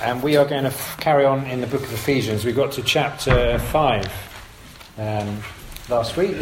[0.00, 2.44] and we are going to f- carry on in the book of Ephesians.
[2.44, 4.06] We got to chapter 5
[4.98, 5.42] um,
[5.88, 6.36] last week.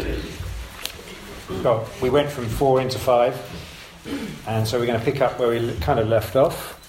[1.63, 5.49] Well, we went from 4 into 5, and so we're going to pick up where
[5.49, 6.79] we kind of left off.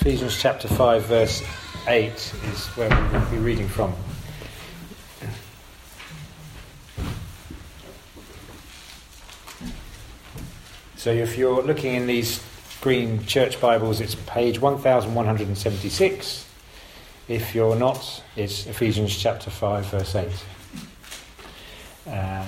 [0.00, 1.42] Ephesians chapter 5, verse
[1.86, 3.94] 8 is where we will be reading from.
[10.96, 12.42] So if you're looking in these
[12.84, 16.46] green church Bibles, it's page 1176.
[17.28, 20.28] If you're not, it's Ephesians chapter 5, verse 8.
[22.08, 22.46] Um, and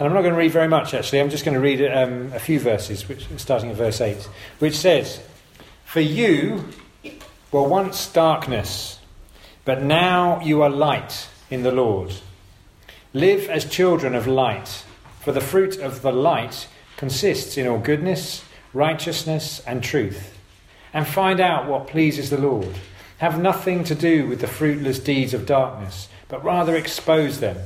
[0.00, 2.40] I'm not going to read very much actually, I'm just going to read um, a
[2.40, 4.28] few verses, which, starting at verse 8,
[4.58, 5.20] which says,
[5.84, 6.64] For you
[7.52, 8.98] were once darkness,
[9.64, 12.14] but now you are light in the Lord.
[13.14, 14.84] Live as children of light.
[15.22, 20.36] For the fruit of the light consists in all goodness, righteousness, and truth.
[20.92, 22.74] And find out what pleases the Lord.
[23.18, 27.56] Have nothing to do with the fruitless deeds of darkness, but rather expose them.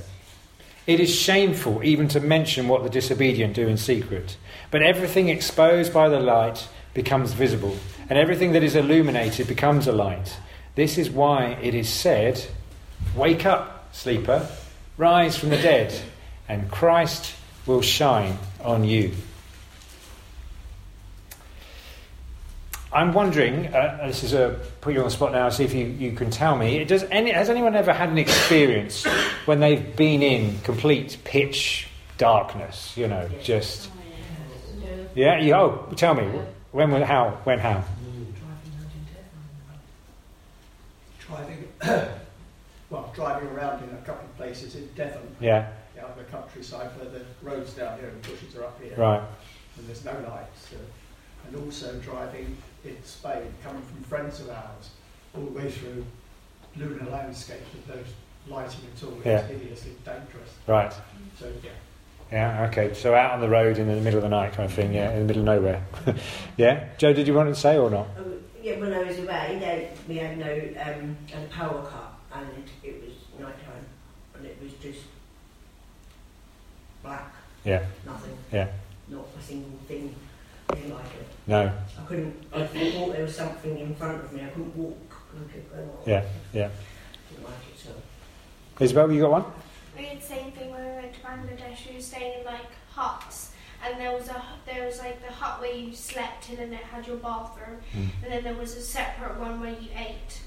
[0.86, 4.36] It is shameful even to mention what the disobedient do in secret.
[4.70, 7.76] But everything exposed by the light becomes visible,
[8.10, 10.36] and everything that is illuminated becomes a light.
[10.74, 12.44] This is why it is said,
[13.16, 14.46] Wake up, sleeper,
[14.98, 15.98] rise from the dead,
[16.48, 17.34] and Christ
[17.66, 19.12] will shine on you.
[22.92, 25.84] I'm wondering, uh, this is a put you on the spot now, see if you,
[25.84, 26.82] you can tell me.
[26.84, 29.04] Does any, has anyone ever had an experience
[29.44, 32.96] when they've been in complete pitch darkness?
[32.96, 33.90] You know, just.
[35.14, 36.24] Yeah, you, oh, tell me.
[36.72, 37.38] When, when, how?
[37.44, 37.84] When, how?
[41.26, 41.68] Driving,
[42.90, 45.36] well, driving around in a couple of places in Devon.
[45.40, 45.70] Yeah.
[46.06, 48.94] Out in the countryside where the roads down here and bushes are up here.
[48.96, 49.22] Right.
[49.76, 50.72] And there's no lights.
[50.72, 50.76] Uh,
[51.48, 54.90] and also driving in Spain, coming from friends of ours,
[55.34, 56.04] all the way through
[56.76, 59.14] lunar landscapes with no lighting at all.
[59.16, 59.42] It's Yeah.
[59.46, 60.50] hideously dangerous.
[60.66, 60.92] Right.
[61.38, 61.70] So, yeah.
[62.32, 62.94] Yeah, okay.
[62.94, 65.10] So out on the road in the middle of the night kind of thing, yeah,
[65.12, 65.84] in the middle of nowhere.
[66.56, 66.88] yeah?
[66.98, 68.06] Joe, did you want to say or not?
[68.18, 72.12] Um, yeah, when I was away, they, we had no um, had a power cut,
[72.34, 73.86] and it was night time,
[74.34, 75.02] and it was just
[77.06, 77.32] black,
[77.64, 78.68] Yeah, nothing, yeah.
[79.08, 80.14] not a single thing.
[80.74, 81.28] Didn't like it.
[81.46, 81.60] No.
[82.00, 82.34] I couldn't.
[82.52, 84.42] I thought there was something in front of me.
[84.42, 84.96] I couldn't walk.
[85.38, 86.08] Look at.
[86.08, 86.70] Yeah, yeah.
[87.30, 87.78] Didn't like it.
[87.78, 87.90] So
[88.84, 89.44] Isabel, you got one?
[89.96, 91.88] We did the same thing when we went to Bangladesh.
[91.88, 93.52] We were staying in like huts,
[93.84, 96.80] and there was a there was like the hut where you slept in, and it
[96.80, 98.08] had your bathroom, Mm.
[98.24, 100.40] and then there was a separate one where you ate.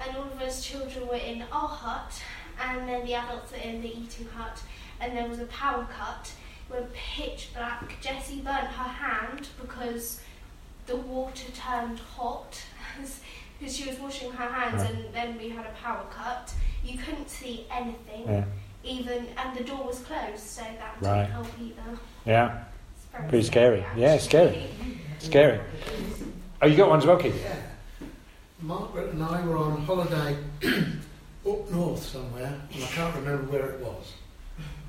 [0.00, 2.12] And all of us children were in our hut,
[2.60, 4.60] and then the adults were in the eating hut,
[5.02, 6.30] and there was a power cut.
[6.68, 8.00] Where pitch black.
[8.00, 10.20] Jessie burnt her hand because
[10.86, 12.56] the water turned hot
[13.58, 14.94] because she was washing her hands, Right.
[14.94, 16.54] and then we had a power cut.
[16.82, 18.44] You couldn't see anything Yeah.
[18.84, 21.22] even and the door was closed, so that Right.
[21.22, 21.98] didn't help either.
[22.24, 22.64] Yeah.
[23.28, 23.84] Pretty scary.
[23.94, 24.70] Yeah, scary.
[25.18, 25.60] Scary.
[26.62, 27.38] Oh, you got one as well, Keith?
[27.44, 28.06] Yeah.
[28.62, 30.38] Margaret and I were on holiday
[31.46, 34.12] up north somewhere, and I can't remember where it was.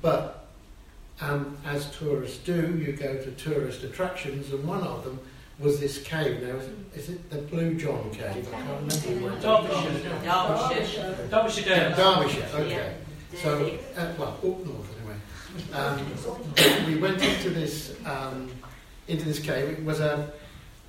[0.04, 0.48] But
[1.22, 5.18] um, as tourists do, you go to tourist attractions, and one of them
[5.58, 6.42] was this cave.
[6.42, 8.46] Now, is it, is it the Blue John Cave?
[8.46, 9.40] I can't remember where.
[9.40, 10.20] Derbyshire.
[10.22, 11.28] Derbyshire.
[11.30, 12.94] Derbyshire Yeah, Derbyshire, okay.
[13.36, 15.16] So, uh, well, up north anyway.
[15.72, 18.50] Um, we went into this um,
[19.08, 19.70] into this cave.
[19.70, 20.30] It was a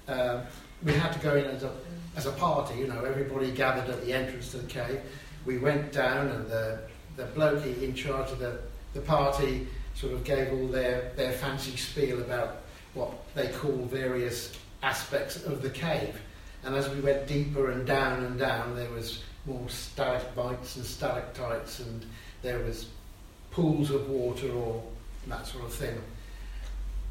[0.09, 0.41] uh,
[0.83, 1.71] we had to go in as a
[2.17, 2.79] as a party.
[2.79, 4.99] You know, everybody gathered at the entrance to the cave.
[5.45, 6.81] We went down, and the
[7.15, 8.59] the bloke in charge of the
[8.95, 12.61] the party sort of gave all their their fancy spiel about
[12.95, 16.19] what they call various aspects of the cave.
[16.63, 21.79] And as we went deeper and down and down, there was more stalagmites and stalactites,
[21.79, 22.03] and
[22.41, 22.87] there was
[23.51, 24.81] pools of water or
[25.27, 26.01] that sort of thing.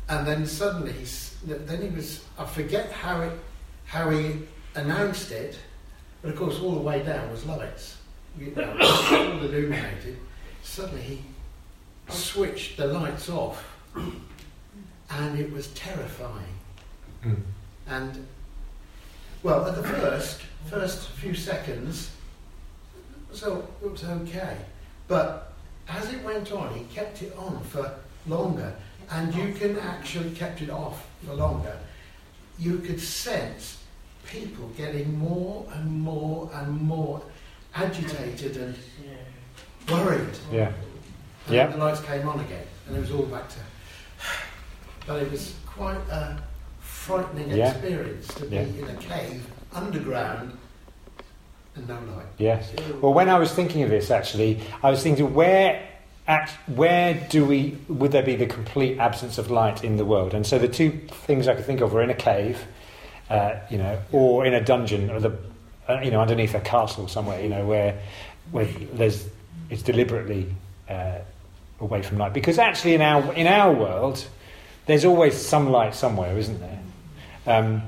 [0.08, 3.32] And then suddenly, he's, then he was, I forget how it,
[3.84, 4.40] how he
[4.74, 5.56] announced it,
[6.20, 7.96] but of course all the way down was lights,
[8.38, 10.18] you know, all illuminated.
[10.62, 11.22] Suddenly he
[12.08, 13.64] switched the lights off,
[15.10, 16.54] and it was terrifying.
[17.24, 17.42] Mm.
[17.86, 18.26] And
[19.42, 22.10] well, at the first first few seconds,
[23.32, 24.56] so it was okay,
[25.08, 25.52] but
[25.88, 27.94] as it went on, he kept it on for
[28.26, 28.74] longer,
[29.10, 31.76] and you can actually kept it off for longer.
[32.58, 33.78] You could sense
[34.26, 37.20] people getting more and more and more
[37.74, 38.76] agitated and
[39.90, 40.38] worried.
[40.52, 40.72] Yeah.
[41.46, 41.66] And Yeah.
[41.66, 43.56] the lights came on again, and it was all back to.
[45.06, 46.36] But it was quite a
[46.80, 47.70] frightening Yeah.
[47.70, 48.62] experience to be Yeah.
[48.62, 49.44] in a cave
[49.74, 50.56] underground
[51.76, 52.26] and no light.
[52.38, 52.72] Yes.
[53.00, 55.82] Well, when I was thinking of this, actually, I was thinking where,
[56.26, 60.32] at, where do we would there be the complete absence of light in the world?
[60.32, 60.90] And so the two
[61.26, 62.64] things I could think of were in a cave,
[63.28, 65.32] uh, you know, or in a dungeon, or the,
[65.88, 67.98] uh, you know, underneath a castle somewhere, you know, where,
[68.52, 69.26] where there's
[69.70, 70.54] it's deliberately
[70.88, 71.18] uh,
[71.80, 72.32] away from light.
[72.32, 74.26] Because actually, in our in our world,
[74.86, 76.80] there's always some light somewhere, isn't there?
[77.46, 77.82] Um,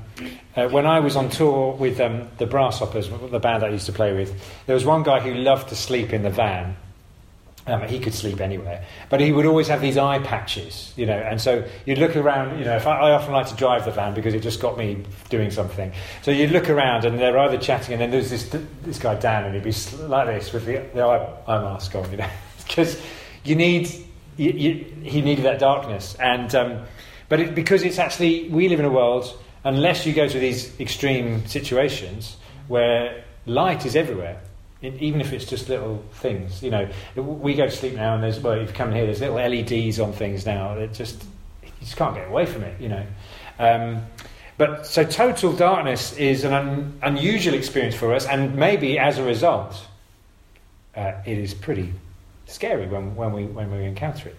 [0.55, 3.91] uh, when I was on tour with um, the Brasshoppers, the band I used to
[3.91, 6.75] play with, there was one guy who loved to sleep in the van.
[7.65, 11.17] Um, he could sleep anywhere, but he would always have these eye patches, you know.
[11.17, 12.77] And so you'd look around, you know.
[12.77, 15.91] I, I often like to drive the van because it just got me doing something.
[16.21, 19.43] So you'd look around, and they're either chatting, and then there's this this guy Dan,
[19.43, 19.73] and he'd be
[20.03, 22.29] like this with the, the eye, eye mask on, you know,
[22.65, 23.01] because
[23.47, 23.89] you need
[24.35, 24.73] you, you,
[25.03, 26.83] he needed that darkness, and um,
[27.29, 30.79] but it, because it's actually we live in a world unless you go to these
[30.79, 34.39] extreme situations where light is everywhere,
[34.81, 36.61] it, even if it's just little things.
[36.61, 39.21] You know, we go to sleep now, and there's well, if you come here, there's
[39.21, 40.73] little LEDs on things now.
[40.73, 41.23] It just
[41.63, 42.79] you just can't get away from it.
[42.79, 43.05] You know.
[43.59, 44.05] Um,
[44.57, 49.23] but so total darkness is an un, unusual experience for us, and maybe as a
[49.23, 49.85] result,
[50.95, 51.93] uh, it is pretty
[52.47, 54.35] scary when, when we when we encounter it.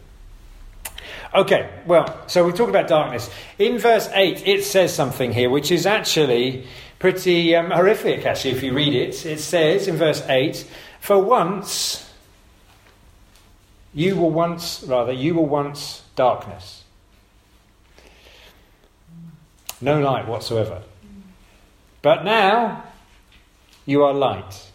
[1.35, 3.31] Okay, well, so we talk about darkness.
[3.59, 6.67] In verse 8, it says something here which is actually
[6.99, 9.27] pretty um, horrific, actually, if you read it.
[9.27, 10.67] It says in verse 8,
[11.01, 12.11] For once,
[13.95, 16.85] you were once, rather, you were once darkness.
[19.81, 20.83] No light whatsoever.
[22.03, 22.85] But now,
[23.87, 24.68] you are light.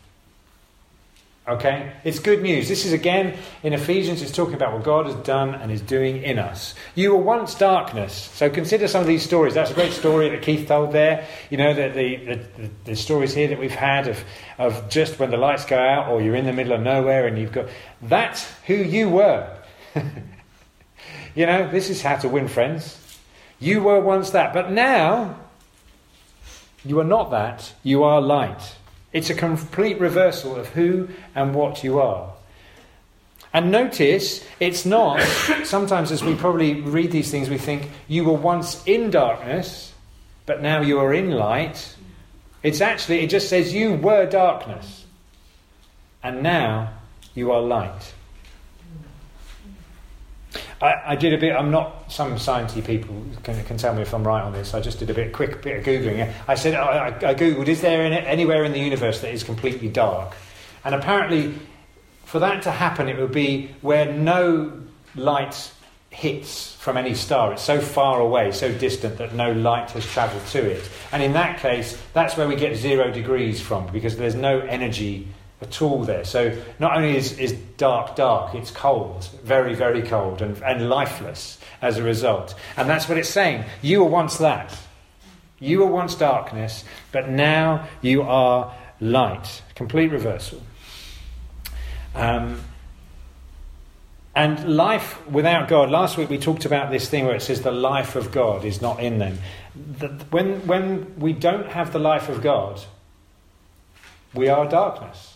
[1.45, 1.91] Okay?
[2.05, 2.69] It's good news.
[2.69, 6.23] This is again in Ephesians, it's talking about what God has done and is doing
[6.23, 6.73] in us.
[6.95, 8.13] You were once darkness.
[8.33, 9.53] So consider some of these stories.
[9.53, 11.27] That's a great story that Keith told there.
[11.49, 12.15] You know, the, the,
[12.61, 14.23] the, the stories here that we've had of,
[14.57, 17.37] of just when the lights go out or you're in the middle of nowhere and
[17.37, 17.67] you've got.
[18.01, 19.53] That's who you were.
[21.35, 22.97] you know, this is how to win friends.
[23.59, 24.53] You were once that.
[24.53, 25.39] But now,
[26.85, 27.73] you are not that.
[27.83, 28.75] You are light.
[29.13, 32.33] It's a complete reversal of who and what you are.
[33.53, 35.21] And notice, it's not,
[35.63, 39.93] sometimes as we probably read these things, we think, you were once in darkness,
[40.47, 41.95] but now you are in light.
[42.63, 45.05] It's actually, it just says, you were darkness,
[46.23, 46.93] and now
[47.35, 48.13] you are light.
[50.83, 51.55] I, I, did a bit.
[51.55, 54.73] I'm not some sciencey people can, can, tell me if I'm right on this.
[54.73, 56.31] I just did a bit quick bit of googling.
[56.45, 59.87] I said I, I googled: Is there any, anywhere in the universe that is completely
[59.87, 60.35] dark?
[60.83, 61.55] And apparently,
[62.25, 64.73] for that to happen, it would be where no
[65.15, 65.71] light
[66.09, 67.53] hits from any star.
[67.53, 70.89] It's so far away, so distant that no light has travelled to it.
[71.13, 75.29] And in that case, that's where we get zero degrees from because there's no energy
[75.63, 76.23] at all there.
[76.23, 81.57] So not only is, is dark dark, it's cold, very, very cold and, and lifeless
[81.81, 82.55] as a result.
[82.77, 83.65] And that's what it's saying.
[83.81, 84.77] You were once that.
[85.59, 89.61] You were once darkness, but now you are light.
[89.75, 90.61] Complete reversal.
[92.15, 92.61] Um,
[94.35, 97.71] and life without God, last week we talked about this thing where it says the
[97.71, 99.37] life of God is not in them.
[99.99, 102.81] The, when, when we don't have the life of God,
[104.33, 105.32] we are darkness.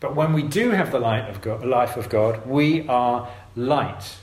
[0.00, 4.16] But when we do have the light of God, life of God, we are light.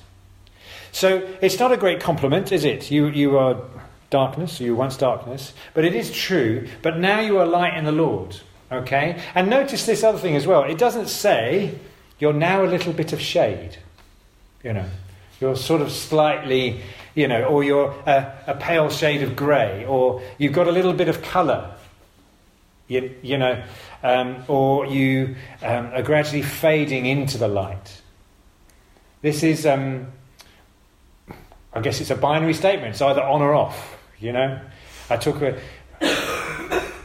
[0.91, 2.91] So it's not a great compliment, is it?
[2.91, 3.61] You, you are
[4.11, 6.67] darkness, you were once darkness, but it is true.
[6.83, 8.39] But now you are light in the Lord.
[8.71, 9.21] Okay?
[9.33, 10.63] And notice this other thing as well.
[10.63, 11.73] It doesn't say
[12.19, 13.77] you're now a little bit of shade.
[14.63, 14.85] You know,
[15.41, 16.81] you're sort of slightly,
[17.15, 20.93] you know, or you're a, a pale shade of grey, or you've got a little
[20.93, 21.75] bit of colour.
[22.87, 23.63] You, you know,
[24.03, 28.01] um, or you um, are gradually fading into the light.
[29.21, 30.07] This is, um,
[31.73, 32.89] I guess it's a binary statement.
[32.89, 34.59] It's either on or off, you know.
[35.09, 35.59] I took a,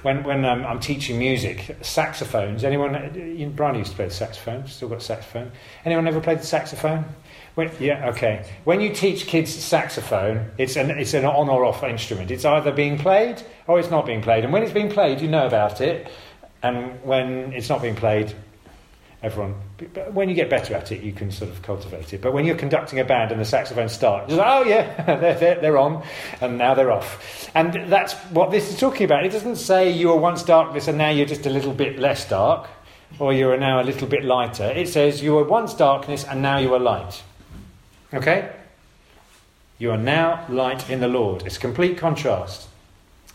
[0.03, 4.89] when, when um, I'm teaching music, saxophones, anyone, Brian used to play the saxophone, still
[4.89, 5.53] got saxophone.
[5.85, 7.05] Anyone ever played the saxophone?
[7.55, 8.49] When, yeah, okay.
[8.65, 12.31] When you teach kids saxophone, it's an, it's an on or off instrument.
[12.31, 14.45] It's either being played or it's not being played.
[14.45, 16.09] And when it's being played, you know about it.
[16.63, 18.35] And when it's not being played,
[19.23, 19.55] everyone.
[20.13, 22.21] When you get better at it, you can sort of cultivate it.
[22.21, 25.61] But when you're conducting a band and the saxophones start, like, oh yeah, they're, they're,
[25.61, 26.05] they're, on,
[26.41, 27.51] and now they're off.
[27.55, 29.25] And that's what this is talking about.
[29.25, 32.29] It doesn't say you were once darkness and now you're just a little bit less
[32.29, 32.69] dark,
[33.19, 34.71] or you are now a little bit lighter.
[34.71, 37.23] It says you were once darkness and now you are light.
[38.15, 38.53] Okay?
[39.79, 41.45] You are now light in the Lord.
[41.47, 42.69] It's a complete contrast.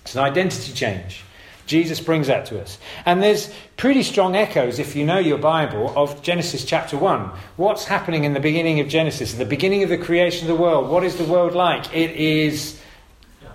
[0.01, 1.23] It's an identity change.
[1.65, 2.77] Jesus brings that to us.
[3.05, 7.31] And there's pretty strong echoes, if you know your Bible, of Genesis chapter 1.
[7.57, 10.89] What's happening in the beginning of Genesis, the beginning of the creation of the world?
[10.89, 11.93] What is the world like?
[11.93, 12.79] It is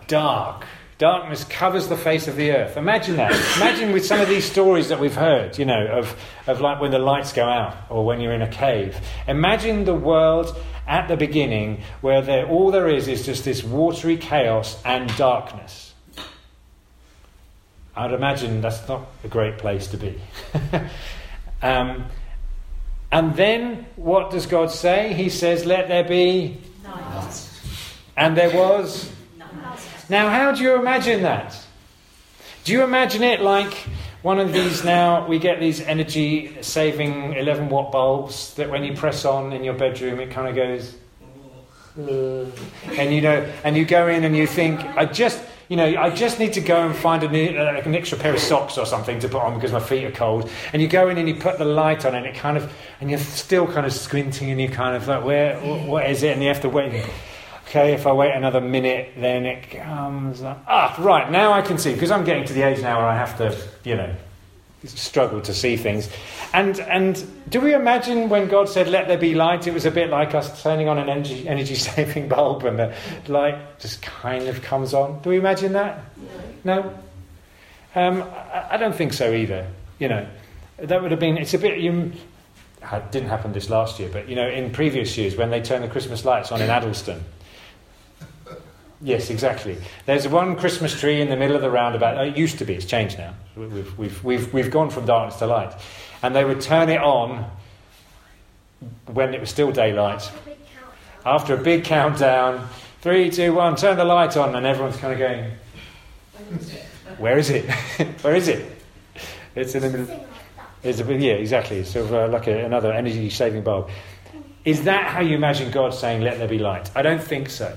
[0.07, 0.65] dark.
[0.99, 2.77] Darkness covers the face of the earth.
[2.77, 3.31] Imagine that.
[3.57, 6.17] Imagine with some of these stories that we've heard, you know, of,
[6.49, 8.97] of like when the lights go out or when you're in a cave.
[9.29, 10.57] Imagine the world
[10.88, 15.95] at the beginning where there, all there is is just this watery chaos and darkness.
[17.99, 20.21] I'd imagine that's not a great place to be.
[21.62, 22.05] um,
[23.11, 25.14] and then what does God say?
[25.14, 27.50] He says, Let there be Night.
[28.17, 29.11] And there was
[30.09, 31.59] now, how do you imagine that?
[32.64, 33.75] Do you imagine it like
[34.23, 35.26] one of these now?
[35.26, 39.75] We get these energy saving 11 watt bulbs that when you press on in your
[39.75, 40.97] bedroom, it kind of goes.
[41.99, 46.11] And you know, and you go in and you think, I just, you know, I
[46.11, 48.87] just need to go and find a new, uh, an extra pair of socks or
[48.87, 50.51] something to put on because my feet are cold.
[50.73, 53.11] And you go in and you put the light on, and it kind of, and
[53.11, 56.33] you're still kind of squinting, and you kind of like, where, what is it?
[56.33, 57.05] And you have to wait.
[57.67, 60.43] Okay, if I wait another minute, then it comes.
[60.43, 63.15] Ah, right, now I can see, because I'm getting to the age now where I
[63.15, 64.15] have to, you know,
[64.85, 66.09] struggle to see things.
[66.53, 69.91] And, and do we imagine when God said, let there be light, it was a
[69.91, 72.95] bit like us turning on an energy, energy saving bulb and the
[73.27, 75.21] light just kind of comes on?
[75.23, 76.01] Do we imagine that?
[76.65, 76.97] No?
[77.95, 79.67] Um, I, I don't think so either.
[79.99, 80.29] You know,
[80.79, 82.13] that would have been, it's a bit, you,
[82.81, 85.83] it didn't happen this last year, but you know, in previous years when they turned
[85.83, 87.25] the Christmas lights on in Addlestone,
[89.00, 89.78] Yes, exactly.
[90.07, 92.26] There's one Christmas tree in the middle of the roundabout.
[92.26, 93.35] It used to be, it's changed now.
[93.57, 95.73] We've, we've, we've, we've gone from darkness to light.
[96.23, 97.49] And they would turn it on
[99.07, 100.28] when it was still daylight.
[101.25, 102.69] After a big countdown,
[103.00, 105.52] three, two, one, turn the light on, and everyone's kind of going,
[107.19, 107.71] Where is it?
[108.23, 108.83] Where is it?
[109.55, 110.26] It's in the middle.
[110.83, 111.78] It's a, yeah, exactly.
[111.78, 113.90] It's sort of uh, like a, another energy saving bulb.
[114.64, 116.90] Is that how you imagine God saying, Let there be light?
[116.97, 117.76] I don't think so.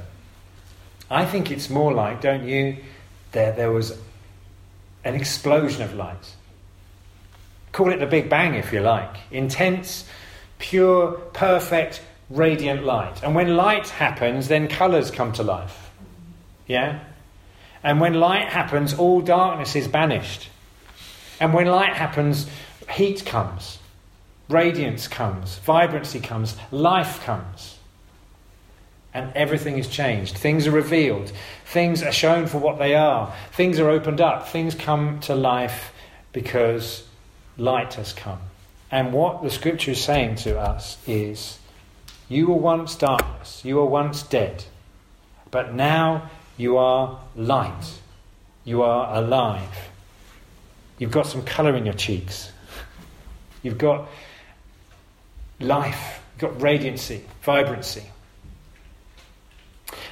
[1.12, 2.78] I think it's more like, don't you,
[3.34, 4.00] there, there was
[5.04, 6.36] an explosion of light.
[7.74, 9.18] Call it the Big Bang if you like.
[9.30, 10.06] Intense,
[10.58, 13.22] pure, perfect, radiant light.
[13.24, 15.92] And when light happens, then colours come to life.
[16.66, 17.02] Yeah?
[17.84, 20.48] And when light happens, all darkness is banished.
[21.42, 22.48] And when light happens,
[22.90, 23.80] heat comes,
[24.48, 27.80] radiance comes, vibrancy comes, life comes
[29.14, 30.38] and everything is changed.
[30.38, 31.32] Things are revealed.
[31.66, 33.34] Things are shown for what they are.
[33.52, 34.48] Things are opened up.
[34.48, 35.94] Things come to life
[36.32, 37.04] because
[37.58, 38.40] light has come.
[38.90, 41.60] And what the scripture is saying to us is
[42.30, 44.64] you were once darkness, you were once dead,
[45.50, 48.00] but now you are light.
[48.64, 49.90] You are alive.
[51.00, 52.52] You've got some colour in your cheeks.
[53.64, 54.08] You've got
[55.60, 56.22] life.
[56.34, 58.04] You've got radiancy, vibrancy.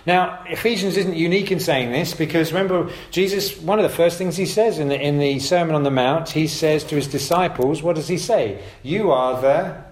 [0.10, 4.36] Now, Ephesians isn't unique in saying this because remember, Jesus, one of the first things
[4.36, 7.84] he says in the, in the Sermon on the Mount, he says to his disciples,
[7.84, 8.60] what does he say?
[8.82, 9.84] You are the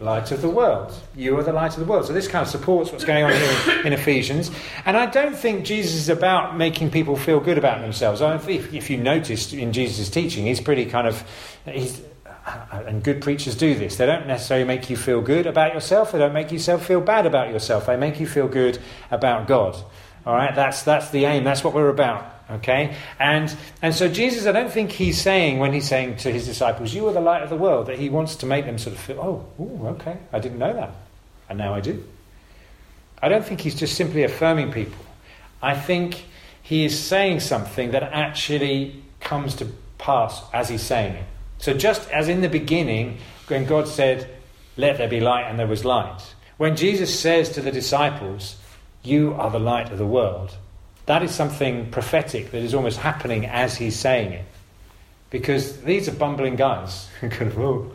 [0.00, 0.92] light of the world.
[1.14, 2.06] You are the light of the world.
[2.06, 4.50] So this kind of supports what's going on here in, in Ephesians.
[4.84, 8.20] And I don't think Jesus is about making people feel good about themselves.
[8.22, 11.22] I if, if you noticed in Jesus' teaching, he's pretty kind of,
[11.66, 12.02] he's,
[12.46, 13.96] and good preachers do this.
[13.96, 16.12] They don't necessarily make you feel good about yourself.
[16.12, 17.86] They don't make yourself feel bad about yourself.
[17.86, 18.78] They make you feel good
[19.10, 19.76] about God.
[20.24, 21.44] All right, that's that's the aim.
[21.44, 22.32] That's what we're about.
[22.48, 26.46] Okay, and and so Jesus, I don't think he's saying when he's saying to his
[26.46, 28.94] disciples, "You are the light of the world," that he wants to make them sort
[28.94, 30.90] of feel, "Oh, ooh, okay, I didn't know that,
[31.48, 32.04] and now I do."
[33.20, 35.04] I don't think he's just simply affirming people.
[35.62, 36.26] I think
[36.62, 39.66] he is saying something that actually comes to
[39.98, 41.24] pass as he's saying it.
[41.58, 44.28] So, just as in the beginning, when God said,
[44.76, 48.56] Let there be light, and there was light, when Jesus says to the disciples,
[49.02, 50.56] You are the light of the world,
[51.06, 54.44] that is something prophetic that is almost happening as he's saying it.
[55.30, 57.92] Because these are bumbling guys who oh,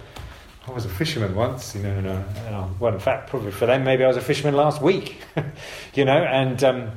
[0.68, 3.84] I was a fisherman once, you know, and, uh, well, in fact, probably for them,
[3.84, 5.18] maybe I was a fisherman last week,
[5.94, 6.92] you know, and um,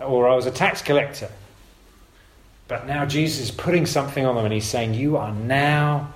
[0.00, 1.30] or I was a tax collector.
[2.68, 6.12] But now Jesus is putting something on them and he's saying, You are now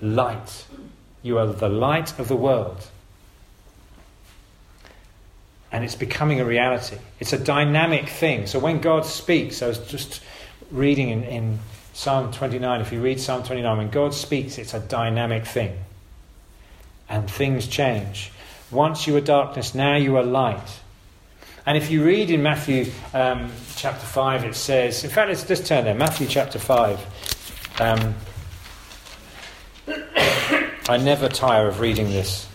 [0.00, 0.64] light.
[1.22, 2.86] You are the light of the world.
[5.72, 6.96] And it's becoming a reality.
[7.18, 8.46] It's a dynamic thing.
[8.46, 10.22] So when God speaks, I was just
[10.70, 11.58] reading in, in
[11.92, 12.80] Psalm 29.
[12.80, 15.76] If you read Psalm 29, when God speaks, it's a dynamic thing.
[17.08, 18.32] And things change.
[18.70, 20.79] Once you were darkness, now you are light.
[21.66, 25.66] And if you read in Matthew um, chapter 5, it says, in fact, let's just
[25.66, 27.76] turn there, Matthew chapter 5.
[27.80, 28.14] Um,
[30.88, 32.48] I never tire of reading this.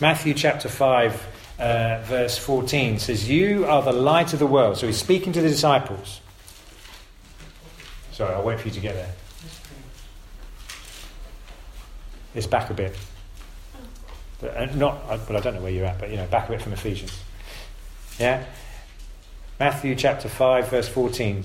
[0.00, 1.26] Matthew chapter 5,
[1.58, 4.76] uh, verse 14 says, You are the light of the world.
[4.76, 6.20] So he's speaking to the disciples.
[8.12, 9.12] Sorry, I'll wait for you to get there.
[12.34, 12.96] It's back a bit.
[14.40, 16.48] But, uh, not, uh, but I don't know where you're at, but you know, back
[16.48, 17.20] a bit from Ephesians.
[18.18, 18.44] Yeah?
[19.58, 21.44] Matthew chapter 5, verse 14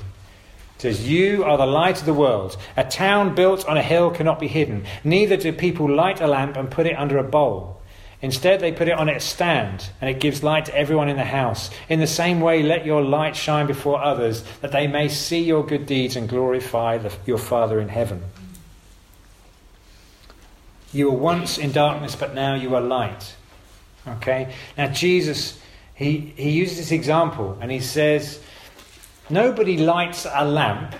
[0.77, 2.57] says, You are the light of the world.
[2.75, 4.85] A town built on a hill cannot be hidden.
[5.03, 7.81] Neither do people light a lamp and put it under a bowl.
[8.21, 11.25] Instead, they put it on its stand, and it gives light to everyone in the
[11.25, 11.69] house.
[11.89, 15.65] In the same way, let your light shine before others, that they may see your
[15.65, 18.23] good deeds and glorify the, your Father in heaven.
[20.93, 23.35] You were once in darkness, but now you are light.
[24.07, 24.53] Okay?
[24.77, 25.59] Now, Jesus,
[26.03, 28.39] he, he uses this example, and he says,
[29.29, 30.95] Nobody lights a lamp.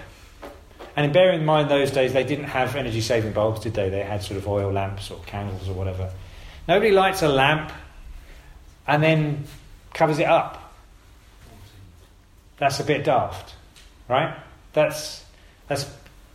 [0.96, 3.90] And bear in mind, those days they didn't have energy saving bulbs, did they?
[3.90, 6.12] They had sort of oil lamps or candles or whatever.
[6.68, 7.72] Nobody lights a lamp
[8.88, 9.44] and then
[9.94, 10.74] covers it up.
[12.58, 13.56] That's a bit daft,
[14.08, 14.38] right?
[14.74, 15.26] That's,
[15.68, 15.92] that's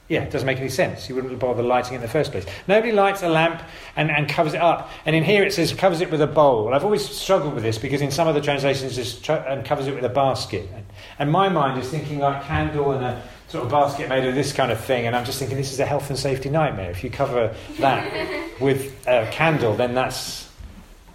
[0.09, 1.09] yeah, it doesn't make any sense.
[1.09, 2.47] You wouldn't bother lighting it in the first place.
[2.67, 3.63] Nobody lights a lamp
[3.95, 4.91] and, and covers it up.
[5.05, 6.73] And in here it says covers it with a bowl.
[6.73, 9.87] I've always struggled with this because in some of the translations it tr- and covers
[9.87, 10.67] it with a basket.
[10.75, 10.87] And,
[11.19, 14.53] and my mind is thinking like candle and a sort of basket made of this
[14.53, 15.07] kind of thing.
[15.07, 16.91] And I'm just thinking this is a health and safety nightmare.
[16.91, 20.49] If you cover that with a candle, then that's.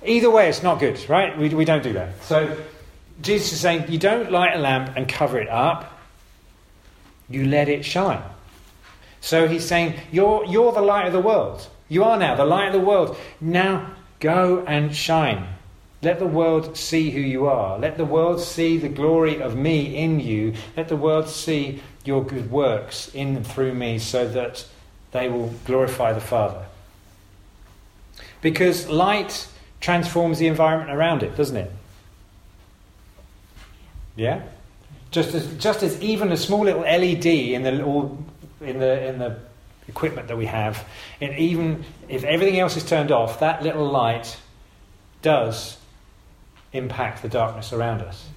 [0.06, 1.36] Either way, it's not good, right?
[1.38, 2.22] We, we don't do that.
[2.24, 2.58] So
[3.22, 5.98] Jesus is saying you don't light a lamp and cover it up,
[7.30, 8.22] you let it shine.
[9.24, 11.66] So he's saying, you're, you're the light of the world.
[11.88, 13.16] You are now the light of the world.
[13.40, 15.48] Now go and shine.
[16.02, 17.80] Let the world see who you are.
[17.80, 20.56] Let the world see the glory of me in you.
[20.76, 24.66] Let the world see your good works in and through me so that
[25.14, 26.66] they will glorify the Father.
[28.42, 29.48] Because light
[29.80, 31.72] transforms the environment around it, doesn't it?
[34.18, 34.42] Yeah?
[35.12, 38.22] Just as, just as even a small little LED in the little
[38.64, 39.40] in the in the
[39.88, 40.88] equipment that we have,
[41.20, 44.38] and even if everything else is turned off, that little light
[45.22, 45.78] does
[46.72, 48.28] impact the darkness around us.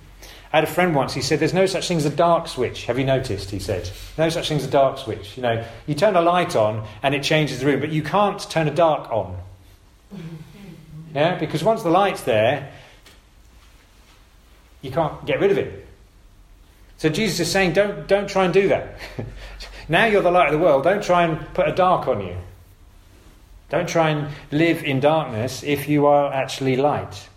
[0.53, 2.87] I had a friend once, he said, There's no such thing as a dark switch.
[2.87, 3.51] Have you noticed?
[3.51, 5.37] He said, No such thing as a dark switch.
[5.37, 8.41] You know, you turn a light on and it changes the room, but you can't
[8.49, 9.39] turn a dark on.
[11.15, 12.71] Yeah, because once the light's there,
[14.83, 15.87] you can't get rid of it.
[16.99, 18.99] So Jesus is saying, Don't, don't try and do that.
[19.89, 20.85] Now you're the light of the world.
[20.85, 22.37] Don't try and put a dark on you.
[23.69, 27.29] Don't try and live in darkness if you are actually light.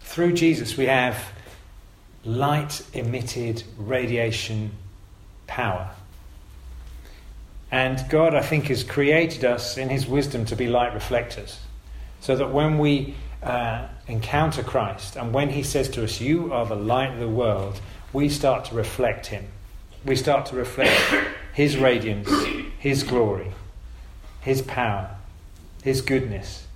[0.00, 1.32] Through Jesus, we have
[2.24, 4.72] light emitted radiation
[5.46, 5.90] power.
[7.70, 11.60] And God, I think, has created us in His wisdom to be light reflectors.
[12.20, 16.66] So that when we uh, encounter Christ and when He says to us, You are
[16.66, 17.80] the light of the world,
[18.12, 19.46] we start to reflect Him
[20.08, 20.90] we start to reflect
[21.52, 22.30] His radiance,
[22.78, 23.52] His glory,
[24.40, 25.16] His power,
[25.82, 26.66] His goodness.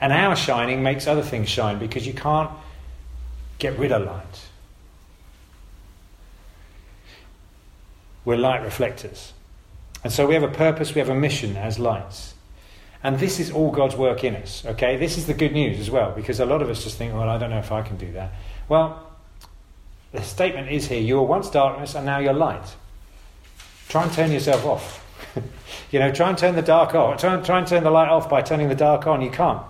[0.00, 2.50] And our shining makes other things shine because you can't
[3.58, 4.48] get rid of light.
[8.24, 9.32] We're light reflectors.
[10.02, 12.34] And so we have a purpose, we have a mission as lights.
[13.02, 14.96] And this is all God's work in us, okay?
[14.96, 17.28] This is the good news as well, because a lot of us just think, well,
[17.28, 18.32] I don't know if I can do that.
[18.68, 19.05] Well,
[20.16, 22.76] the statement is here you were once darkness and now you're light.
[23.88, 25.04] Try and turn yourself off.
[25.90, 27.20] you know, try and turn the dark off.
[27.20, 29.22] Try and, try and turn the light off by turning the dark on.
[29.22, 29.62] You can't.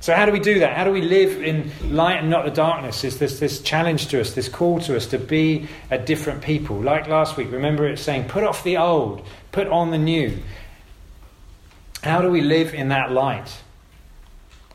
[0.00, 0.76] So, how do we do that?
[0.76, 3.04] How do we live in light and not the darkness?
[3.04, 6.76] Is this, this challenge to us, this call to us to be a different people?
[6.76, 10.38] Like last week, remember it saying, put off the old, put on the new.
[12.02, 13.63] How do we live in that light?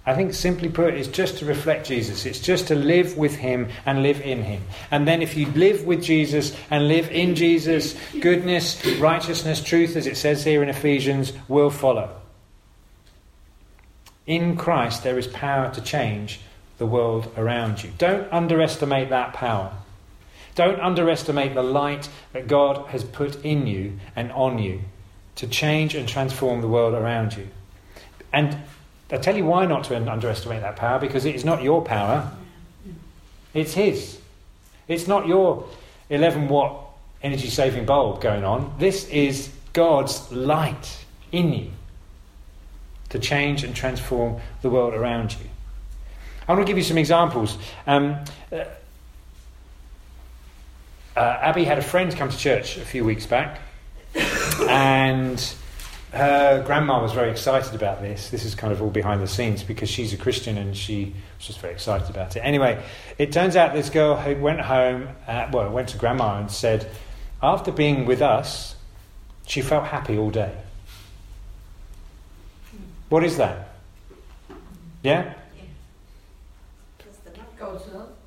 [0.10, 2.26] I think simply put, it's just to reflect Jesus.
[2.26, 4.64] It's just to live with Him and live in Him.
[4.90, 10.08] And then if you live with Jesus and live in Jesus, goodness, righteousness, truth, as
[10.08, 12.10] it says here in Ephesians, will follow.
[14.26, 16.40] In Christ, there is power to change
[16.80, 17.92] the world around you.
[18.00, 19.72] Don't underestimate that power.
[20.56, 24.82] Don't underestimate the light that God has put in you and on you
[25.36, 27.48] to change and transform the world around you.
[28.34, 28.58] And
[29.12, 32.32] I tell you why not to underestimate that power because it is not your power,
[33.54, 34.20] it's His.
[34.88, 35.68] It's not your
[36.10, 36.86] 11 watt
[37.22, 38.74] energy saving bulb going on.
[38.80, 41.72] This is God's light in you
[43.10, 45.50] to change and transform the world around you.
[46.48, 47.58] I want to give you some examples.
[47.86, 48.18] Um,
[48.52, 48.66] uh,
[51.16, 53.60] Abby had a friend come to church a few weeks back,
[54.68, 55.54] and
[56.12, 58.30] her grandma was very excited about this.
[58.30, 61.48] This is kind of all behind the scenes because she's a Christian and she was
[61.48, 62.40] just very excited about it.
[62.40, 62.84] Anyway,
[63.18, 66.90] it turns out this girl who went home, uh, well, went to grandma and said,
[67.44, 68.76] after being with us,
[69.46, 70.56] she felt happy all day.
[73.10, 73.70] What is that?
[75.04, 75.34] Yeah?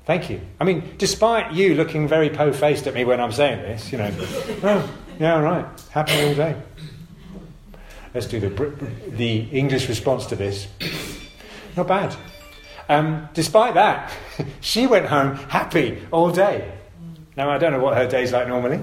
[0.05, 0.41] Thank you.
[0.59, 3.97] I mean, despite you looking very po faced at me when I'm saying this, you
[3.97, 4.11] know,
[4.63, 6.61] oh, yeah, right, happy all day.
[8.13, 8.49] Let's do the,
[9.09, 10.67] the English response to this.
[11.75, 12.15] Not bad.
[12.87, 14.11] Um, despite that,
[14.61, 16.71] she went home happy all day.
[17.35, 18.77] Now, I don't know what her day's like normally.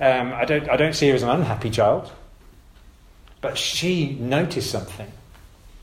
[0.00, 2.10] Um, I, don't, I don't see her as an unhappy child.
[3.42, 5.10] But she noticed something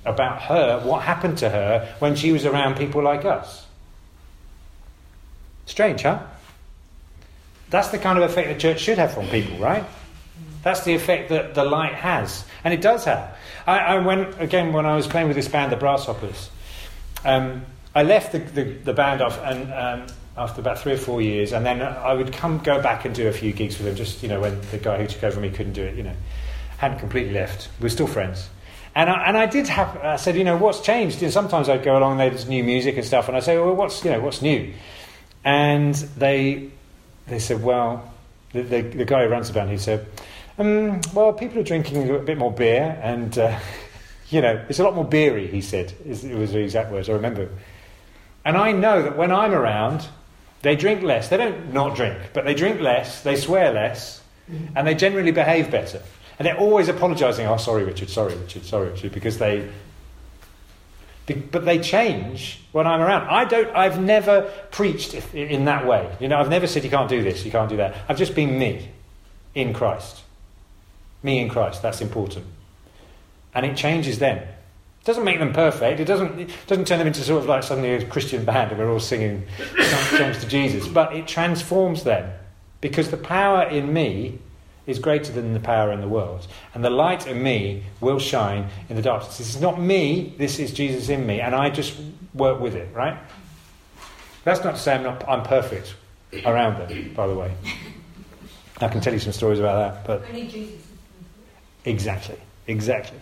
[0.06, 3.66] about her, what happened to her when she was around people like us.
[5.66, 6.22] Strange, huh?
[7.70, 9.84] That's the kind of effect the church should have on people, right?
[10.64, 12.46] That's the effect that the light has.
[12.64, 13.38] And it does have.
[13.66, 16.50] I, I went, again, when I was playing with this band, the Brasshoppers,
[17.24, 21.22] um, I left the, the, the, band off and, um, after about three or four
[21.22, 23.96] years, and then I would come go back and do a few gigs with them,
[23.96, 26.16] just, you know, when the guy who took over me couldn't do it, you know.
[26.78, 27.68] Hadn't completely left.
[27.82, 28.50] We are still friends.
[28.96, 31.22] And I, and I did have, I said, you know, what's changed?
[31.22, 33.76] And sometimes I'd go along, and there's new music and stuff, and I say, well,
[33.76, 34.74] what's, you know, what's new?
[35.44, 36.70] And they,
[37.28, 38.14] they said, well,
[38.54, 40.06] the, the, the guy who runs the band, he said,
[40.60, 43.58] um, well, people are drinking a bit more beer, and uh,
[44.30, 45.48] you know, it's a lot more beery.
[45.48, 47.50] He said it was the exact words I remember.
[48.46, 50.08] And I know that when I'm around,
[50.62, 51.30] they drink less.
[51.30, 53.22] They don't not drink, but they drink less.
[53.22, 54.22] They swear less,
[54.76, 56.02] and they generally behave better.
[56.38, 57.48] And they're always apologising.
[57.48, 58.10] Oh, sorry, Richard.
[58.10, 58.64] Sorry, Richard.
[58.66, 59.70] Sorry, Richard, because they.
[61.52, 63.30] But they change when I'm around.
[63.30, 63.74] I don't.
[63.76, 66.10] I've never preached in that way.
[66.20, 67.96] You know, I've never said you can't do this, you can't do that.
[68.10, 68.90] I've just been me,
[69.54, 70.24] in Christ.
[71.24, 72.46] Me in Christ, that's important.
[73.54, 74.38] And it changes them.
[74.38, 76.00] It doesn't make them perfect.
[76.00, 78.80] It doesn't, it doesn't turn them into sort of like suddenly a Christian band and
[78.80, 79.46] we're all singing
[80.12, 80.88] songs to Jesus.
[80.88, 82.32] But it transforms them
[82.82, 84.40] because the power in me
[84.90, 86.48] is greater than the power in the world.
[86.74, 89.38] And the light in me will shine in the darkness.
[89.38, 91.40] This is not me, this is Jesus in me.
[91.42, 91.96] And I just
[92.34, 93.18] work with it, right?
[94.44, 95.96] That's not to say I'm, not, I'm perfect
[96.46, 97.54] around them, by the way.
[98.82, 100.08] I can tell you some stories about that.
[100.08, 100.26] But
[101.86, 102.38] Exactly,
[102.68, 103.18] exactly.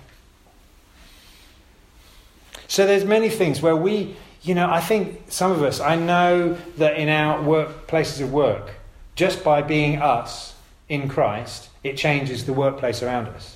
[2.67, 6.57] So there's many things where we, you know, I think some of us, I know
[6.77, 8.71] that in our work places of work,
[9.15, 10.55] just by being us
[10.89, 13.55] in Christ, it changes the workplace around us.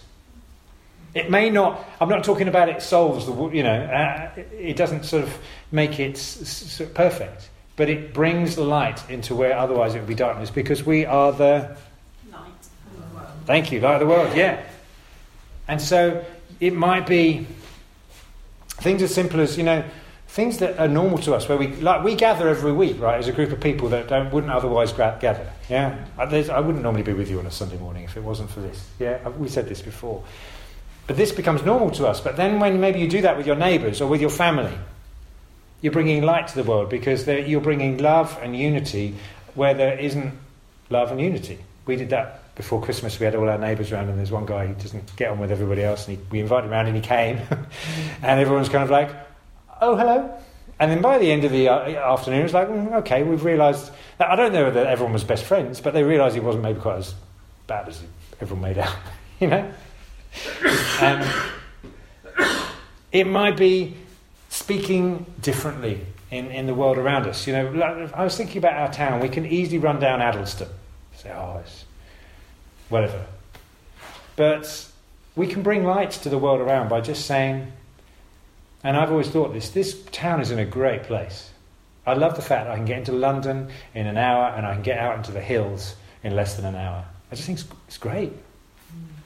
[1.14, 5.04] It may not, I'm not talking about it solves the, you know, uh, it doesn't
[5.04, 5.38] sort of
[5.72, 10.08] make it s- s- perfect, but it brings the light into where otherwise it would
[10.08, 11.76] be darkness because we are the
[12.32, 13.28] light of the world.
[13.46, 14.62] Thank you, light of the world, yeah.
[15.72, 16.26] And so
[16.60, 17.48] it might be
[18.68, 19.86] things as simple as, you know,
[20.28, 23.30] things that are normal to us, where we like we gather every week, right, as
[23.30, 25.50] a group of people that don't, wouldn't otherwise gather.
[25.70, 28.50] Yeah, uh, I wouldn't normally be with you on a Sunday morning if it wasn't
[28.50, 28.86] for this.
[29.00, 30.26] Yeah, we said this before,
[31.08, 32.20] but this becomes normal to us.
[32.20, 34.78] But then when maybe you do that with your neighbours or with your family,
[35.80, 39.16] you're bringing light to the world because you're bringing love and unity
[39.56, 40.34] where there isn't
[40.90, 41.60] love and unity.
[41.86, 44.68] We did that before Christmas, we had all our neighbours around, and there's one guy
[44.68, 47.02] who doesn't get on with everybody else, and he, we invited him around, and he
[47.02, 47.38] came,
[48.22, 49.10] and everyone's kind of like,
[49.80, 50.38] "Oh, hello."
[50.80, 53.44] And then by the end of the uh, afternoon, it was like, mm, "Okay, we've
[53.44, 56.80] realised." I don't know that everyone was best friends, but they realised he wasn't maybe
[56.80, 57.14] quite as
[57.68, 58.02] bad as
[58.42, 58.96] everyone made out,
[59.40, 59.72] you know.
[61.02, 61.28] Um,
[63.12, 63.96] it might be
[64.50, 67.48] speaking differently in, in the world around us.
[67.48, 69.20] You know, I was thinking about our town.
[69.20, 70.70] We can easily run down Addlestone.
[71.16, 71.86] Say, oh, it's
[72.92, 73.26] whatever.
[74.36, 74.88] But
[75.36, 77.72] we can bring light to the world around by just saying,
[78.84, 81.52] and I've always thought this this town is in a great place.
[82.06, 84.74] I love the fact that I can get into London in an hour and I
[84.74, 87.06] can get out into the hills in less than an hour.
[87.32, 88.34] I just think it's, great.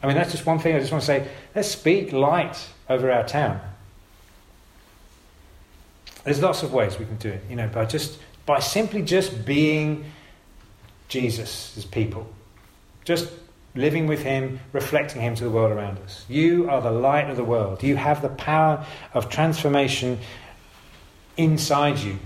[0.04, 1.28] I mean, that's just one thing I just want to say.
[1.56, 3.62] Let's speak light over our town.
[6.26, 9.46] There's lots of ways we can do it, you know, by just by simply just
[9.46, 10.06] being
[11.08, 12.28] Jesus people.
[13.06, 13.32] Just
[13.76, 16.26] living with Him, reflecting Him to the world around us.
[16.28, 17.84] You are the light of the world.
[17.84, 20.20] You have the power of transformation
[21.38, 22.18] inside you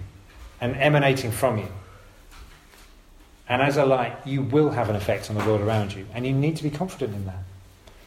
[0.61, 1.67] and emanating from you.
[3.47, 6.05] And as a light, you will have an effect on the world around you.
[6.13, 7.43] And you need to be confident in that.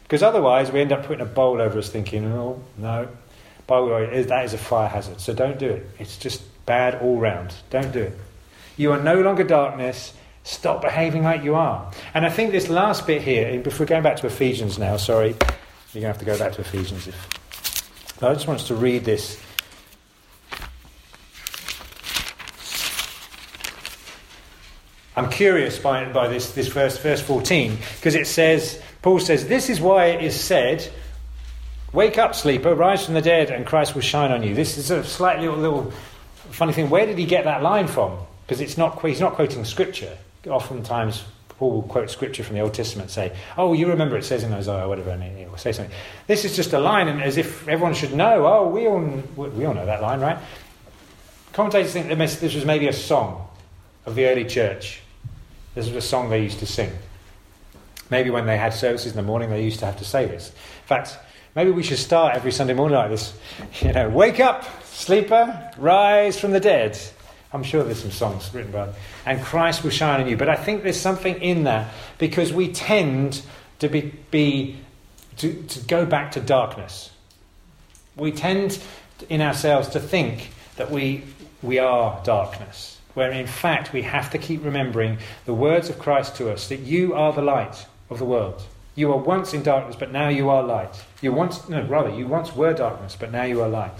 [0.03, 3.09] Because otherwise, we end up putting a bowl over us thinking, oh, no,
[3.67, 5.19] by the way, that is a fire hazard.
[5.19, 5.89] So don't do it.
[5.99, 7.53] It's just Bad all round.
[7.69, 8.17] Don't do it.
[8.77, 10.13] You are no longer darkness.
[10.43, 11.89] Stop behaving like you are.
[12.13, 15.29] And I think this last bit here, if we're going back to Ephesians now, sorry,
[15.29, 17.07] you're going to have to go back to Ephesians.
[17.07, 19.41] If, I just want us to read this.
[25.15, 29.69] I'm curious by, by this, this verse, verse 14, because it says, Paul says, This
[29.69, 30.91] is why it is said,
[31.93, 34.55] Wake up, sleeper, rise from the dead, and Christ will shine on you.
[34.55, 35.93] This is a slightly little, little
[36.49, 36.89] funny thing.
[36.89, 38.17] Where did he get that line from?
[38.45, 40.17] Because it's not, he's not quoting scripture.
[40.47, 41.23] Oftentimes,
[41.57, 44.51] Paul will quote scripture from the Old Testament, say, "Oh, you remember it says in
[44.53, 45.95] Isaiah, whatever," and he will say something.
[46.27, 48.45] This is just a line, and as if everyone should know.
[48.45, 49.01] Oh, we all
[49.35, 50.37] we all know that line, right?
[51.53, 53.47] Commentators think this was maybe a song
[54.05, 55.01] of the early church.
[55.75, 56.91] This was a song they used to sing.
[58.09, 60.49] Maybe when they had services in the morning, they used to have to say this.
[60.49, 61.17] In fact,
[61.55, 63.33] maybe we should start every Sunday morning like this.
[63.81, 66.99] You know, wake up, sleeper, rise from the dead.
[67.53, 68.95] I'm sure there's some songs written about it.
[69.25, 70.35] And Christ will shine on you.
[70.35, 73.43] But I think there's something in that because we tend
[73.79, 74.79] to be, be
[75.37, 77.11] to, to go back to darkness.
[78.15, 78.81] We tend
[79.29, 81.23] in ourselves to think that we,
[81.61, 86.35] we are darkness, where in fact we have to keep remembering the words of Christ
[86.37, 88.63] to us that you are the light of the world.
[88.95, 91.03] You were once in darkness, but now you are light.
[91.21, 93.97] You once, no, rather, you once were darkness, but now you are light.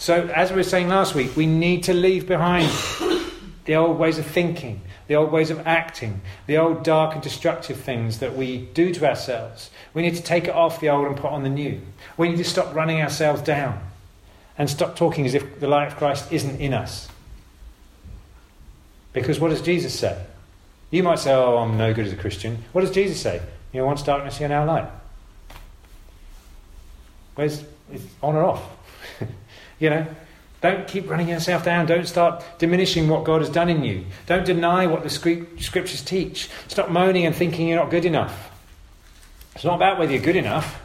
[0.00, 2.72] So, as we were saying last week, we need to leave behind
[3.66, 7.76] the old ways of thinking, the old ways of acting, the old dark and destructive
[7.76, 9.70] things that we do to ourselves.
[9.92, 11.82] We need to take it off the old and put on the new.
[12.16, 13.78] We need to stop running ourselves down
[14.56, 17.06] and stop talking as if the light of Christ isn't in us.
[19.12, 20.18] Because what does Jesus say?
[20.90, 22.64] You might say, Oh, I'm no good as a Christian.
[22.72, 23.42] What does Jesus say?
[23.74, 24.88] You know, once darkness, you're now light.
[27.34, 28.62] Where's it's on or off?
[29.80, 30.06] You know,
[30.60, 31.86] don't keep running yourself down.
[31.86, 34.04] Don't start diminishing what God has done in you.
[34.26, 36.50] Don't deny what the scriptures teach.
[36.68, 38.50] Stop moaning and thinking you're not good enough.
[39.54, 40.80] It's not about whether you're good enough,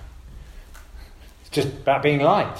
[1.42, 2.58] it's just about being light.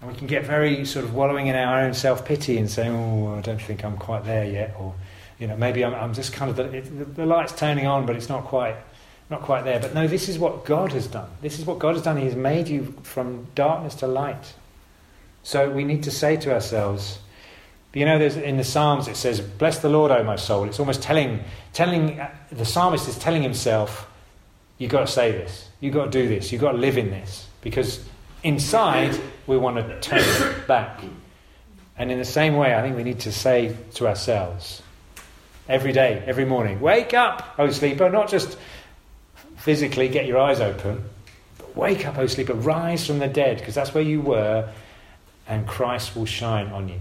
[0.00, 2.92] And we can get very sort of wallowing in our own self pity and saying,
[2.92, 4.76] oh, I don't think I'm quite there yet.
[4.78, 4.94] Or,
[5.38, 8.28] you know, maybe I'm, I'm just kind of, the, the light's turning on, but it's
[8.28, 8.76] not quite
[9.30, 9.80] not quite there.
[9.80, 11.28] But no, this is what God has done.
[11.40, 12.16] This is what God has done.
[12.16, 14.54] He has made you from darkness to light.
[15.42, 17.18] So we need to say to ourselves,
[17.94, 20.64] you know, in the Psalms it says, Bless the Lord, O my soul.
[20.64, 24.10] It's almost telling, telling uh, the psalmist is telling himself,
[24.78, 25.68] You've got to say this.
[25.80, 26.50] You've got to do this.
[26.50, 27.46] You've got to live in this.
[27.60, 28.04] Because
[28.42, 31.00] inside, we want to turn back.
[31.96, 34.82] And in the same way, I think we need to say to ourselves,
[35.68, 38.58] every day, every morning, Wake up, O sleeper, not just
[39.64, 41.02] physically get your eyes open.
[41.56, 44.68] But wake up, O sleeper, rise from the dead, because that's where you were,
[45.48, 47.00] and Christ will shine on you.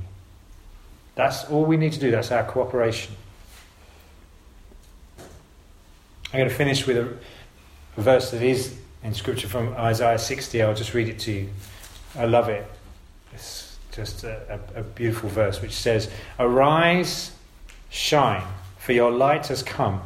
[1.16, 2.10] That's all we need to do.
[2.10, 3.16] That's our cooperation.
[6.32, 7.14] I'm going to finish with a,
[8.02, 8.74] verse that is
[9.04, 10.62] in Scripture from Isaiah 60.
[10.62, 11.50] I'll just read it to you.
[12.18, 12.66] I love it.
[13.34, 17.34] It's just a, a, a beautiful verse which says, Arise,
[17.90, 18.48] shine,
[18.78, 20.02] for your light has come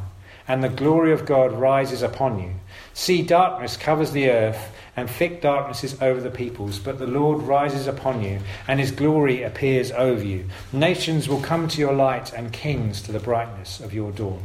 [0.48, 2.54] and the glory of God rises upon you.
[2.94, 7.42] See, darkness covers the earth, and thick darkness is over the peoples, but the Lord
[7.42, 10.46] rises upon you, and his glory appears over you.
[10.72, 14.42] Nations will come to your light, and kings to the brightness of your dawn.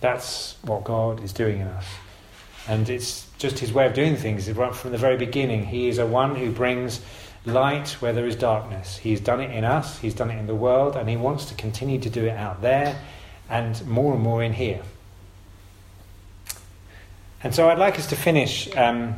[0.00, 1.86] That's what God is doing in us.
[2.68, 4.48] And it's just his way of doing things.
[4.48, 7.00] From the very beginning, he is a one who brings
[7.48, 8.98] light where there is darkness.
[8.98, 11.54] He's done it in us, He's done it in the world, and He wants to
[11.54, 13.00] continue to do it out there
[13.48, 14.82] and more and more in here.
[17.42, 18.68] And so I'd like us to finish.
[18.76, 19.14] Um,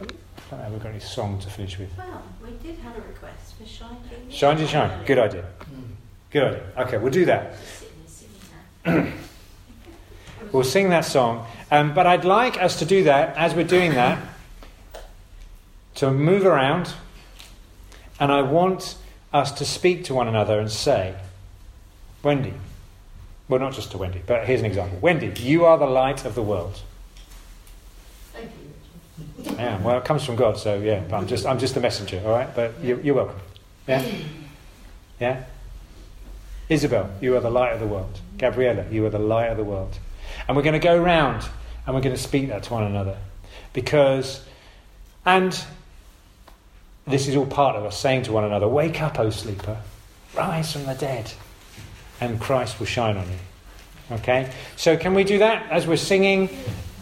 [0.00, 0.04] I
[0.50, 1.90] don't know we've got any song to finish with.
[1.96, 3.96] Well, we did have a request for Shine
[4.28, 5.04] to Shine to Shine.
[5.04, 5.44] Good idea.
[6.30, 6.62] Good idea.
[6.78, 7.54] Okay, we'll do that.
[10.52, 11.46] we'll sing that song.
[11.70, 14.22] Um, but I'd like us to do that as we're doing that,
[15.96, 16.92] to move around
[18.22, 18.94] and I want
[19.32, 21.16] us to speak to one another and say,
[22.22, 22.54] Wendy,
[23.48, 24.96] well, not just to Wendy, but here's an example.
[25.00, 26.80] Wendy, you are the light of the world.
[28.32, 28.52] Thank
[29.42, 29.56] you.
[29.56, 32.22] Yeah, well, it comes from God, so yeah, but I'm just, I'm just the messenger,
[32.24, 32.54] all right?
[32.54, 33.40] But you're, you're welcome.
[33.88, 34.08] Yeah?
[35.18, 35.44] Yeah?
[36.68, 38.20] Isabel, you are the light of the world.
[38.38, 39.98] Gabriella, you are the light of the world.
[40.46, 41.44] And we're going to go round
[41.84, 43.18] and we're going to speak that to one another.
[43.72, 44.44] Because,
[45.26, 45.60] and
[47.06, 49.78] this is all part of us saying to one another, Wake up, O sleeper,
[50.34, 51.32] rise from the dead,
[52.20, 54.16] and Christ will shine on you.
[54.16, 54.52] Okay?
[54.76, 56.48] So, can we do that as we're singing?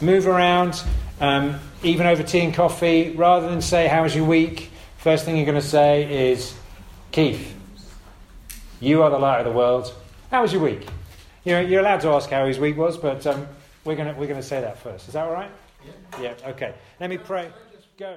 [0.01, 0.83] Move around.
[1.21, 4.71] Um, even over tea and coffee, rather than say, How was your week?
[4.99, 6.55] First thing you're going to say is,
[7.13, 7.55] Keith,
[8.81, 9.95] you are the light of the world.
[10.31, 10.87] How was your week?
[11.45, 13.47] You know, you're allowed to ask how his week was, but um,
[13.85, 15.09] we're going we're gonna say that first.
[15.09, 15.51] Is that all right?
[15.85, 16.21] Yeah.
[16.21, 16.75] Yeah, okay.
[17.01, 17.51] Let me pray.
[17.99, 18.15] Go.